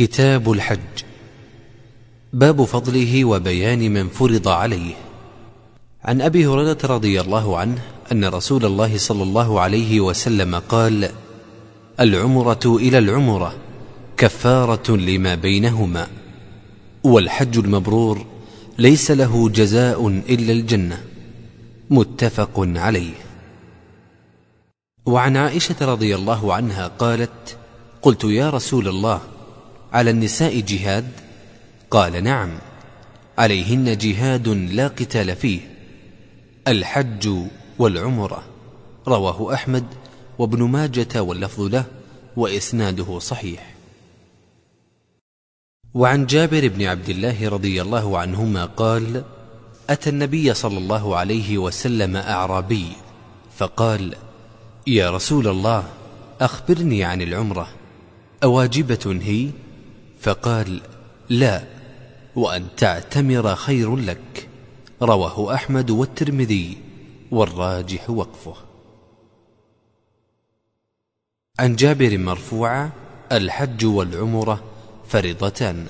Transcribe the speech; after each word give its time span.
كتاب 0.00 0.52
الحج. 0.52 0.96
باب 2.32 2.64
فضله 2.64 3.24
وبيان 3.24 3.92
من 3.92 4.08
فرض 4.08 4.48
عليه. 4.48 4.94
عن 6.04 6.20
أبي 6.20 6.46
هريرة 6.46 6.78
رضي 6.84 7.20
الله 7.20 7.58
عنه 7.58 7.82
أن 8.12 8.24
رسول 8.24 8.64
الله 8.64 8.98
صلى 8.98 9.22
الله 9.22 9.60
عليه 9.60 10.00
وسلم 10.00 10.54
قال 10.56 11.10
العمرة 12.00 12.60
إلى 12.66 12.98
العمرة 12.98 13.54
كفارة 14.16 14.96
لما 14.96 15.34
بينهما 15.34 16.06
والحج 17.04 17.58
المبرور 17.58 18.26
ليس 18.78 19.10
له 19.10 19.48
جزاء 19.48 20.08
إلا 20.08 20.52
الجنة. 20.52 21.04
متفق 21.90 22.52
عليه. 22.56 23.14
وعن 25.06 25.36
عائشة 25.36 25.76
رضي 25.80 26.14
الله 26.14 26.54
عنها 26.54 26.86
قالت 26.88 27.56
قلت 28.02 28.24
يا 28.24 28.50
رسول 28.50 28.88
الله 28.88 29.20
على 29.92 30.10
النساء 30.10 30.60
جهاد؟ 30.60 31.08
قال 31.90 32.24
نعم 32.24 32.50
عليهن 33.38 33.96
جهاد 33.96 34.48
لا 34.48 34.88
قتال 34.88 35.36
فيه 35.36 35.60
الحج 36.68 37.28
والعمرة. 37.78 38.42
رواه 39.08 39.54
أحمد 39.54 39.84
وابن 40.38 40.62
ماجة 40.62 41.22
واللفظ 41.22 41.60
له 41.60 41.84
وإسناده 42.36 43.18
صحيح. 43.18 43.74
وعن 45.94 46.26
جابر 46.26 46.68
بن 46.68 46.82
عبد 46.82 47.08
الله 47.08 47.48
رضي 47.48 47.82
الله 47.82 48.18
عنهما 48.18 48.64
قال 48.64 49.24
أتى 49.90 50.10
النبي 50.10 50.54
صلى 50.54 50.78
الله 50.78 51.16
عليه 51.16 51.58
وسلم 51.58 52.16
أعرابي 52.16 52.86
فقال 53.56 54.14
يا 54.86 55.10
رسول 55.10 55.48
الله 55.48 55.84
أخبرني 56.40 57.04
عن 57.04 57.22
العمرة 57.22 57.68
أواجبة 58.44 59.18
هي؟ 59.22 59.50
فقال 60.20 60.80
لا 61.28 61.62
وأن 62.36 62.66
تعتمر 62.76 63.54
خير 63.54 63.96
لك. 63.96 64.48
رواه 65.02 65.54
أحمد 65.54 65.90
والترمذي 65.90 66.78
والراجح 67.30 68.10
وقفه. 68.10 68.54
عن 71.58 71.76
جابر 71.76 72.18
مرفوعا 72.18 72.90
الحج 73.32 73.84
والعمرة 73.84 74.64
فرضتان. 75.08 75.86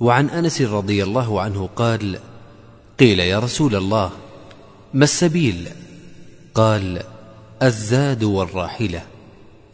وعن 0.00 0.30
أنس 0.30 0.62
رضي 0.62 1.02
الله 1.02 1.40
عنه 1.40 1.68
قال 1.76 2.18
قيل 2.98 3.20
يا 3.20 3.38
رسول 3.38 3.76
الله 3.76 4.10
ما 4.94 5.04
السبيل؟ 5.04 5.68
قال 6.54 7.02
الزاد 7.62 8.24
والراحلة. 8.24 9.02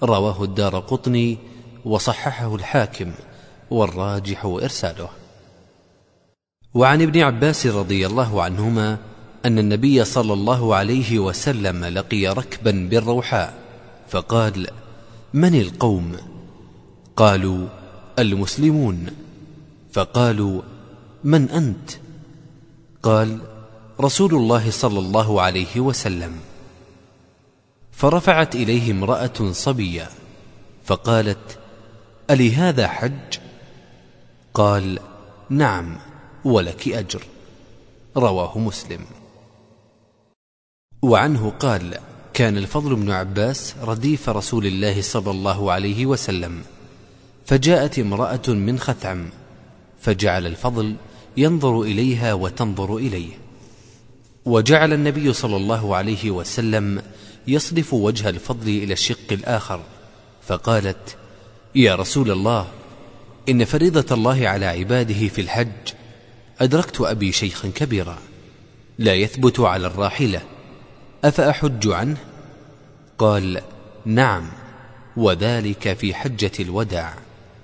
رواه 0.02 0.44
الدار 0.44 0.78
قطني 0.78 1.38
وصححه 1.86 2.54
الحاكم 2.54 3.12
والراجح 3.70 4.44
إرساله. 4.44 5.08
وعن 6.74 7.02
ابن 7.02 7.20
عباس 7.20 7.66
رضي 7.66 8.06
الله 8.06 8.42
عنهما 8.42 8.98
أن 9.44 9.58
النبي 9.58 10.04
صلى 10.04 10.32
الله 10.32 10.74
عليه 10.74 11.18
وسلم 11.18 11.84
لقي 11.84 12.26
ركبا 12.26 12.88
بالروحاء 12.90 13.54
فقال 14.08 14.66
من 15.34 15.60
القوم؟ 15.60 16.16
قالوا 17.16 17.68
المسلمون. 18.18 19.06
فقالوا 19.92 20.62
من 21.24 21.50
أنت؟ 21.50 21.90
قال 23.02 23.38
رسول 24.00 24.34
الله 24.34 24.70
صلى 24.70 24.98
الله 24.98 25.42
عليه 25.42 25.80
وسلم. 25.80 26.32
فرفعت 27.92 28.54
إليه 28.54 28.90
امرأة 28.90 29.52
صبية 29.52 30.08
فقالت 30.84 31.58
ألهذا 32.30 32.88
حج؟ 32.88 33.38
قال 34.54 34.98
نعم 35.50 35.96
ولك 36.44 36.88
أجر. 36.88 37.22
رواه 38.16 38.58
مسلم. 38.58 39.00
وعنه 41.02 41.50
قال 41.50 41.98
كان 42.34 42.58
الفضل 42.58 42.96
بن 42.96 43.10
عباس 43.10 43.74
رديف 43.82 44.28
رسول 44.28 44.66
الله 44.66 45.02
صلى 45.02 45.30
الله 45.30 45.72
عليه 45.72 46.06
وسلم 46.06 46.62
فجاءت 47.46 47.98
امرأة 47.98 48.48
من 48.48 48.78
خثعم 48.78 49.28
فجعل 50.00 50.46
الفضل 50.46 50.96
ينظر 51.36 51.82
إليها 51.82 52.34
وتنظر 52.34 52.96
إليه. 52.96 53.32
وجعل 54.44 54.92
النبي 54.92 55.32
صلى 55.32 55.56
الله 55.56 55.96
عليه 55.96 56.30
وسلم 56.30 57.02
يصرف 57.46 57.94
وجه 57.94 58.28
الفضل 58.28 58.68
إلى 58.68 58.92
الشق 58.92 59.32
الآخر 59.32 59.80
فقالت 60.42 61.16
يا 61.76 61.94
رسول 61.94 62.30
الله 62.30 62.66
إن 63.48 63.64
فريضة 63.64 64.14
الله 64.14 64.48
على 64.48 64.66
عباده 64.66 65.28
في 65.28 65.40
الحج 65.40 65.92
أدركت 66.60 67.00
أبي 67.00 67.32
شيخا 67.32 67.68
كبيرا 67.68 68.18
لا 68.98 69.14
يثبت 69.14 69.60
على 69.60 69.86
الراحلة 69.86 70.42
أفأحج 71.24 71.88
عنه؟ 71.88 72.16
قال 73.18 73.62
نعم 74.04 74.48
وذلك 75.16 75.92
في 75.92 76.14
حجة 76.14 76.52
الوداع 76.60 77.14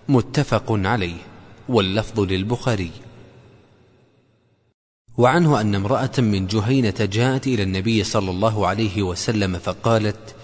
متفق 0.09 0.65
عليه 0.69 1.17
واللفظ 1.69 2.21
للبخاري. 2.21 2.91
وعنه 5.19 5.61
أن 5.61 5.75
امرأة 5.75 6.13
من 6.19 6.47
جهينة 6.47 7.09
جاءت 7.13 7.47
إلى 7.47 7.63
النبي 7.63 8.05
صلى 8.05 8.31
الله 8.31 8.67
عليه 8.67 9.03
وسلم 9.03 9.59
فقالت 9.59 10.35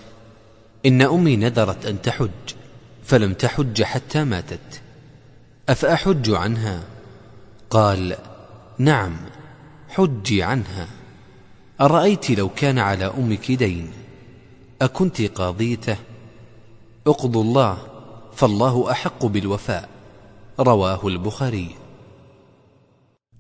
إن 0.86 1.02
أمي 1.02 1.36
نذرت 1.36 1.86
أن 1.86 2.02
تحج 2.02 2.57
فلم 3.08 3.32
تحج 3.32 3.82
حتى 3.82 4.24
ماتت. 4.24 4.80
أفأحج 5.69 6.30
عنها؟ 6.30 6.82
قال 7.70 8.16
نعم 8.78 9.16
حجي 9.88 10.42
عنها. 10.42 10.88
أرأيت 11.80 12.30
لو 12.30 12.48
كان 12.48 12.78
على 12.78 13.04
أمك 13.04 13.52
دين؟ 13.52 13.91
أكنت 14.82 15.22
قاضيته؟ 15.22 15.97
اقضوا 17.06 17.42
الله 17.42 17.78
فالله 18.36 18.91
أحق 18.91 19.26
بالوفاء. 19.26 19.88
رواه 20.60 21.06
البخاري. 21.06 21.70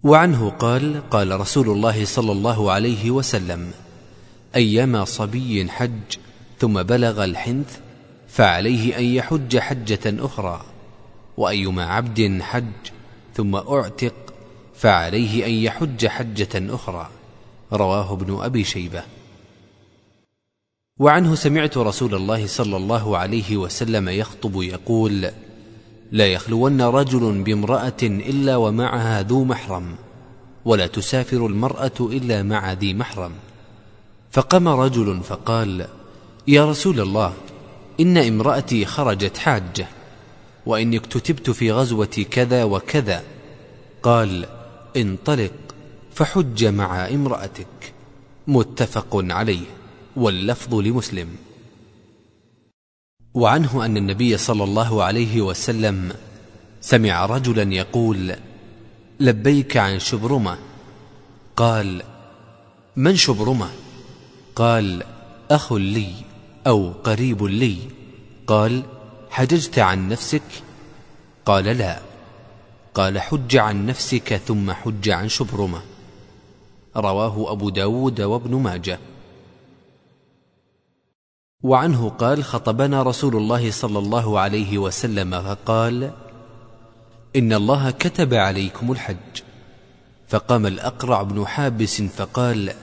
وعنه 0.02 0.50
قال 0.50 1.10
قال 1.10 1.40
رسول 1.40 1.70
الله 1.70 2.04
صلى 2.04 2.32
الله 2.32 2.72
عليه 2.72 3.10
وسلم 3.10 3.70
أيما 4.56 5.04
صبي 5.04 5.68
حج 5.70 6.16
ثم 6.58 6.82
بلغ 6.82 7.24
الحنث 7.24 7.78
فعليه 8.38 8.98
أن 8.98 9.04
يحج 9.04 9.58
حجة 9.58 10.00
أخرى 10.06 10.60
وأيما 11.36 11.84
عبد 11.84 12.38
حج 12.42 12.64
ثم 13.34 13.56
أعتق 13.56 14.14
فعليه 14.74 15.46
أن 15.46 15.50
يحج 15.50 16.06
حجة 16.06 16.74
أخرى. 16.74 17.08
رواه 17.72 18.12
ابن 18.12 18.38
أبي 18.40 18.64
شيبة. 18.64 19.02
وعنه 20.98 21.34
سمعت 21.34 21.78
رسول 21.78 22.14
الله 22.14 22.46
صلى 22.46 22.76
الله 22.76 23.18
عليه 23.18 23.56
وسلم 23.56 24.08
يخطب 24.08 24.62
يقول 24.62 25.30
لا 26.12 26.26
يخلون 26.26 26.82
رجل 26.82 27.42
بامرأة 27.42 28.02
إلا 28.02 28.56
ومعها 28.56 29.22
ذو 29.22 29.44
محرم 29.44 29.94
ولا 30.64 30.86
تسافر 30.86 31.46
المرأة 31.46 31.98
إلا 32.00 32.42
مع 32.42 32.72
ذي 32.72 32.94
محرم 32.94 33.32
فقام 34.30 34.68
رجل 34.68 35.20
فقال 35.22 35.86
يا 36.48 36.70
رسول 36.70 37.00
الله 37.00 37.34
إن 38.00 38.16
امرأتي 38.16 38.84
خرجت 38.84 39.36
حاجة 39.36 39.88
وإني 40.66 40.96
اكتتبت 40.96 41.50
في 41.50 41.72
غزوة 41.72 42.26
كذا 42.30 42.64
وكذا. 42.64 43.22
قال 44.02 44.46
انطلق 44.96 45.52
فحج 46.14 46.64
مع 46.64 47.08
امرأتك. 47.08 47.92
متفق 48.46 49.08
عليه 49.12 49.66
واللفظ 50.16 50.74
لمسلم. 50.74 51.28
وعنه 53.34 53.84
أن 53.84 53.96
النبي 53.96 54.36
صلى 54.36 54.64
الله 54.64 55.02
عليه 55.02 55.40
وسلم 55.40 56.12
سمع 56.80 57.26
رجلا 57.26 57.74
يقول 57.74 58.36
لبيك 59.20 59.76
عن 59.76 59.98
شبرمة. 59.98 60.58
قال 61.56 62.02
من 62.96 63.16
شبرمة؟ 63.16 63.70
قال 64.56 65.02
أخ 65.50 65.72
لي 65.72 66.12
أو 66.66 66.92
قريب 67.04 67.44
لي. 67.44 67.97
قال 68.48 68.82
حججت 69.30 69.78
عن 69.78 70.08
نفسك؟ 70.08 70.42
قال 71.46 71.64
لا. 71.64 71.98
قال 72.94 73.20
حج 73.20 73.56
عن 73.56 73.86
نفسك 73.86 74.36
ثم 74.36 74.72
حج 74.72 75.10
عن 75.10 75.28
شبرمة. 75.28 75.80
رواه 76.96 77.52
أبو 77.52 77.68
داود 77.68 78.20
وابن 78.20 78.54
ماجه. 78.54 78.98
وعنه 81.62 82.08
قال 82.08 82.44
خطبنا 82.44 83.02
رسول 83.02 83.36
الله 83.36 83.70
صلى 83.70 83.98
الله 83.98 84.40
عليه 84.40 84.78
وسلم 84.78 85.42
فقال 85.42 86.10
إن 87.36 87.52
الله 87.52 87.90
كتب 87.90 88.34
عليكم 88.34 88.92
الحج. 88.92 89.34
فقام 90.28 90.66
الأقرع 90.66 91.22
بن 91.22 91.46
حابس 91.46 92.02
فقال 92.02 92.74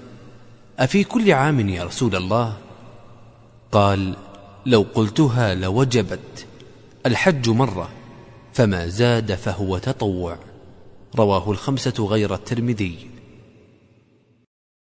أفي 0.79 1.03
كل 1.03 1.31
عام 1.31 1.69
يا 1.69 1.83
رسول 1.83 2.15
الله؟ 2.15 2.57
قال 3.71 4.15
لو 4.65 4.85
قلتها 4.94 5.56
لوجبت. 5.56 6.45
الحج 7.06 7.50
مرة 7.50 7.89
فما 8.53 8.88
زاد 8.88 9.35
فهو 9.35 9.77
تطوع. 9.77 10.38
رواه 11.15 11.51
الخمسة 11.51 12.06
غير 12.06 12.33
الترمذي. 12.33 13.09